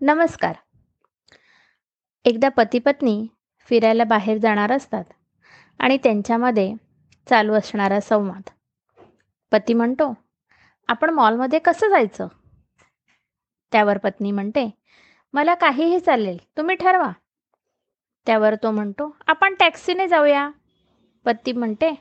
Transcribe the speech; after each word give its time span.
नमस्कार. 0.00 0.54
एकदा 2.24 2.48
पती 2.48 2.78
पत्नी 2.78 3.26
फिरायला 3.68 4.04
बाहेर 4.04 4.38
जाणार 4.38 4.72
असतात 4.72 5.04
आणि 5.78 5.96
त्यांच्यामध्ये 5.96 6.74
चालू 7.28 7.54
असणारा 7.54 8.00
संवाद. 8.00 8.50
पती 9.52 9.74
म्हणतो 9.74 10.14
आपण 10.88 11.10
मॉलमध्ये 11.10 11.58
कसं 11.58 11.88
जायचं? 11.88 12.26
त्यावर 13.72 13.98
पत्नी 13.98 14.30
म्हणते 14.30 14.70
मला 15.32 15.54
काहीही 15.54 16.00
चालेल 16.00 16.38
तुम्ही 16.56 16.76
ठरवा. 16.76 17.10
त्यावर 18.26 18.54
तो 18.54 18.70
म्हणतो 18.70 19.16
आपण 19.26 19.54
टॅक्सीने 19.54 20.08
जाऊया. 20.08 20.50
पती 21.24 21.52
म्हणते 21.52 21.94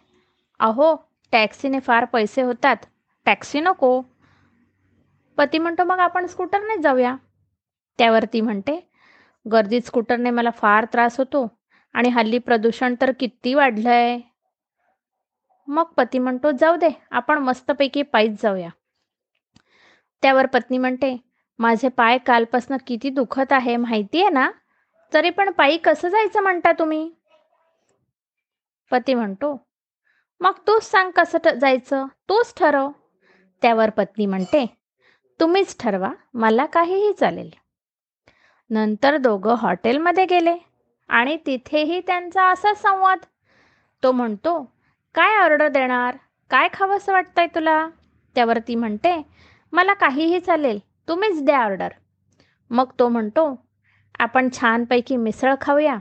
अहो 0.60 0.96
टॅक्सीने 1.32 1.80
फार 1.80 2.06
पैसे 2.06 2.42
होतात 2.42 2.78
टॅक्सी 3.26 3.60
नको. 3.60 4.02
पती 5.38 5.60
म्हणतो 5.60 5.84
मग 5.84 6.00
आपण 6.00 6.26
स्कूटरने 6.26 6.82
जाऊया. 6.82 7.16
त्यावर 8.00 8.26
ती 8.34 8.42
म्हणते 8.42 8.80
गर्दीत 9.46 9.82
स्कूटरने 9.82 10.30
मला 10.30 10.50
फार 10.50 10.86
त्रास 10.86 11.18
होतो 11.18 11.48
आणि 11.94 12.10
हल्ली 12.10 12.38
प्रदूषण 12.38 12.96
तर 13.02 13.12
किती 13.20 13.54
वाढलं 13.54 13.90
आहे 13.90 14.20
मग 15.68 15.84
पती 15.84 16.20
म्हणतो 16.20 16.52
जाऊ 16.52 16.76
दे 16.76 16.90
आपण 17.12 17.38
मस्तपैकी 17.38 18.02
पायीच 18.02 18.42
जाऊया. 18.42 18.70
त्यावर 20.22 20.46
पत्नी 20.46 20.78
म्हणते 20.78 21.16
माझे 21.60 21.90
पाय 21.90 22.18
कालपासनं 22.18 22.78
किती 22.88 23.10
दुखत 23.10 23.52
आहे 23.52 23.76
माहिती 23.78 24.22
आहे 24.22 24.30
ना? 24.30 24.50
तरी 25.14 25.30
पण 25.30 25.52
पायी 25.52 25.78
कसं 25.78 26.10
जायचं 26.10 26.42
म्हणता 26.42 26.72
तुम्ही? 26.72 27.10
पती 28.92 29.14
म्हणतो 29.14 29.56
मग 30.42 30.58
तूच 30.68 30.84
सांग 30.84 31.12
कसं 31.12 31.60
जायचं? 31.60 32.06
तूच 32.30 32.54
ठरव. 32.58 32.90
त्यावर 33.62 33.90
पत्नी 33.90 34.26
म्हणते 34.26 34.66
तुम्हीच 35.40 35.76
ठरवा 35.80 36.12
मला 36.34 36.66
काहीही 36.66 37.14
चालेल. 37.14 37.50
नंतर 38.70 39.18
दोघं 39.18 39.56
हॉटेलमध्ये 39.60 40.26
गेले 40.26 40.56
आणि 41.10 41.38
तिथेही 41.46 42.00
त्यांचा 42.08 42.50
असा 42.52 42.74
संवाद. 42.74 43.18
तो 44.04 44.12
म्हणतो 44.12 44.62
काय 45.16 45.38
ऑर्डर 45.44 45.68
देणार? 45.68 46.16
काय 46.52 46.68
खावंसं 46.74 47.12
वाटतंय 47.12 47.48
तुला? 47.56 47.88
त्यावरती 48.36 48.76
म्हणते 48.76 49.16
मला 49.74 49.94
काहीही 49.94 50.40
चालेल 50.40 50.80
तुम्हीच 51.08 51.44
द्या 51.46 51.64
ऑर्डर. 51.64 51.90
मग 52.72 52.92
तो 53.00 53.08
म्हणतो 53.10 53.54
आपण 54.20 54.50
छानपैकी 54.54 55.16
मिसळ 55.16 55.54
खाऊया. 55.62 55.98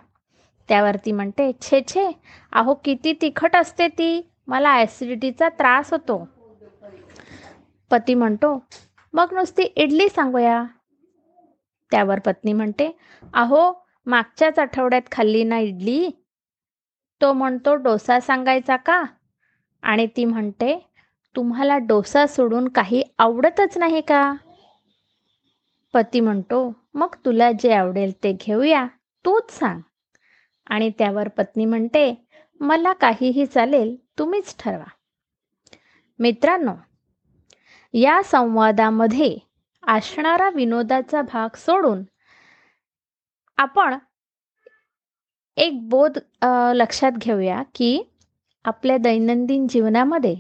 त्यावरती 0.69 1.13
म्हणते 1.13 1.51
छे 1.63 1.81
छे 1.89 2.11
अहो 2.53 2.75
किती 2.85 3.13
तिखट 3.21 3.57
असते 3.57 3.89
ती 3.89 4.21
मला 4.47 4.71
ॲसिडिटीचा 4.73 5.49
त्रास 5.49 5.93
होतो. 5.93 6.25
पती 7.91 8.15
म्हणतो 8.15 8.59
मग 9.15 9.35
नुसती 9.35 9.63
इडली 9.63 10.09
सांगूया. 10.09 10.65
त्यावर 11.91 12.19
पत्नी 12.19 12.53
म्हणते 12.53 12.97
अहो 13.35 13.73
मागच्याच 14.07 14.59
आठवड्यात 14.59 15.03
खाल्ली 15.13 15.45
ना 15.45 15.59
इडली? 15.59 16.11
तो 17.21 17.33
म्हणतो 17.33 17.75
डोसा 17.75 18.21
सांगायचा 18.21 18.77
का? 18.77 19.03
आणि 19.83 20.07
ती 20.07 20.25
म्हणते 20.25 20.91
तुम्हाला 21.37 21.79
डोसा 21.79 22.27
सोडून 22.27 22.69
काही 22.69 23.03
आवडतच 23.19 23.79
नाही 23.79 24.01
का? 24.01 24.35
पती 25.95 26.21
म्हणतो 26.21 26.75
मग 26.95 27.15
तुला 27.25 27.53
जे 27.53 27.73
आवडेल 27.73 28.13
ते 28.25 28.33
घेऊया 28.33 28.87
तूच 29.25 29.51
सांग. 29.51 29.81
आणि 30.67 30.91
त्यावर 30.99 31.29
पत्नी 31.29 31.65
म्हणते 31.65 32.27
मला 32.61 32.93
काहीही 32.93 33.47
चालेल 33.47 33.97
तुम्हीच 34.19 34.57
ठरवा. 34.59 34.85
मित्रांनो 36.19 36.73
या 37.95 38.23
संवादामध्ये 38.25 39.46
असणारा 39.87 40.49
विनोदाचा 40.51 41.23
भाग 41.23 41.57
सोडून 41.57 42.03
आपण 43.59 43.95
एक 45.57 45.89
बोध 45.89 46.19
लक्षात 46.75 47.13
घेऊया 47.13 47.63
की 47.75 48.03
आपल्या 48.65 48.97
दैनंदिन 48.97 49.67
जीवनामध्ये 49.67 50.35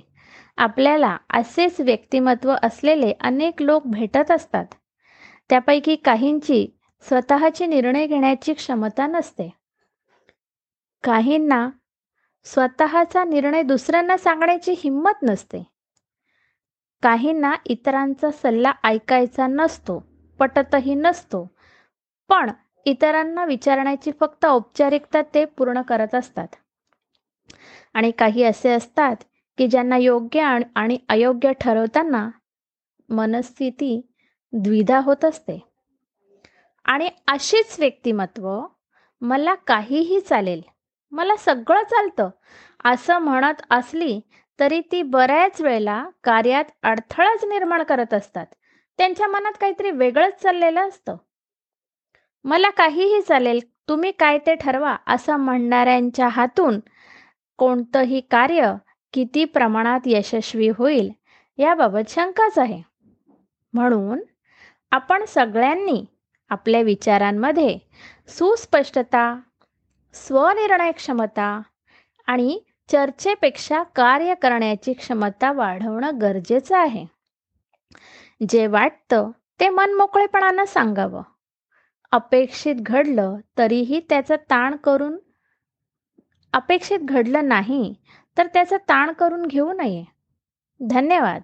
आपल्याला 0.56 1.16
असेच 1.30 1.80
व्यक्तिमत्व 1.80 2.54
असलेले 2.62 3.12
अनेक 3.20 3.62
लोक 3.62 3.86
भेटत 3.86 4.30
असतात. 4.30 4.66
त्यापैकी 5.48 5.96
काहींची 5.96 6.66
स्वतःचे 7.04 7.66
निर्णय 7.66 8.06
घेण्याची 8.06 8.52
क्षमता 8.54 9.06
नसते. 9.06 9.50
काहींना 11.04 11.68
स्वतःचा 12.44 13.24
निर्णय 13.24 13.62
दुसऱ्यांना 13.62 14.16
सांगण्याची 14.16 14.74
हिंमत 14.78 15.22
नसते. 15.22 15.62
काहींना 17.02 17.54
इतरांचा 17.66 18.30
सल्ला 18.30 18.72
ऐकायचा 18.84 19.46
नसतो 19.46 20.02
पटतही 20.38 20.94
नसतो. 20.94 21.48
पण 22.28 22.50
इतरांना 22.86 23.44
विचारण्याची 23.44 24.10
फक्त 24.20 24.44
औपचारिकता 24.44 25.22
ते 25.34 25.44
पूर्ण 25.44 25.82
करत 25.82 26.14
असतात. 26.14 26.46
आणि 27.94 28.10
काही 28.10 28.42
असे 28.42 28.70
असतात 28.70 29.16
की 29.58 29.68
ज्यांना 29.68 29.96
योग्य 29.96 30.60
आणि 30.74 30.98
अयोग्य 31.08 31.52
ठरवताना 31.52 32.28
मनस्थिती 33.08 34.00
द्विधा 34.52 35.00
होत 35.00 35.24
असते. 35.24 35.58
आणि 36.84 37.08
अशीच 37.28 37.76
व्यक्तिमत्व 37.78 38.66
मला 39.20 39.54
काहीही 39.54 40.20
चालेल 40.20 40.62
मला 41.12 41.36
सगळं 41.36 41.82
चालतं. 41.82 42.28
असं 42.84 43.18
म्हणत 43.18 43.62
असली 43.70 44.20
तरी 44.58 44.80
ती 44.92 45.02
बऱ्याच 45.02 45.60
वेळेला 45.60 46.04
कार्यात 46.24 46.64
अडथळाच 46.82 47.44
निर्माण 47.44 47.82
करत 47.82 48.14
असतात. 48.14 48.46
त्यांच्या 48.98 49.28
मनात 49.28 49.52
काहीतरी 49.60 49.90
वेगळंच 49.90 50.42
चाललेलं 50.42 50.88
असतं. 50.88 51.16
मला 52.44 52.70
काहीही 52.70 53.20
चालेल 53.20 53.60
तुम्ही 53.88 54.10
काय 54.12 54.38
ते 54.38 54.54
ठरवा 54.54 54.96
असं 55.06 55.36
म्हणणाऱ्यांच्या 55.36 56.28
हातून 56.28 56.80
कोणतंही 57.58 58.20
कार्य 58.20 58.72
किती 59.12 59.44
प्रमाणात 59.44 60.00
यशस्वी 60.06 60.68
होईल 60.68 61.10
याबाबत 61.58 62.10
शंकाच 62.10 62.58
आहे. 62.58 62.82
म्हणून 63.72 64.20
आपण 64.92 65.24
सगळ्यांनी 65.24 66.04
आपल्या 66.50 66.80
विचारांमध्ये 66.80 67.78
सुस्पष्टता 68.28 69.34
स्वनिर्णय 70.16 70.92
क्षमता 70.92 71.62
आणि 72.26 72.60
चर्चेपेक्षा 72.88 73.82
कार्य 73.82 74.34
करण्याची 74.34 74.92
क्षमता 74.92 75.52
वाढवणं 75.52 76.20
गरजेचं 76.20 76.76
आहे. 76.76 77.06
जे 78.48 78.66
वाटतं 78.66 79.30
ते 79.60 79.68
मन 79.68 79.94
मोकळेपणानं 79.94 80.64
सांगावं. 80.64 81.22
अपेक्षित 82.12 82.74
घडलं 82.80 83.36
तरीही 83.58 84.00
त्याचा 84.08 84.36
ताण 84.36 84.76
करून 84.76 85.18
अपेक्षित 86.52 86.98
घडलं 86.98 87.48
नाही 87.48 87.94
तर 88.38 88.46
त्याचा 88.46 88.76
ताण 88.76 89.12
करून 89.12 89.46
घेऊ 89.46 89.72
नये. 89.72 90.04
धन्यवाद. 90.80 91.42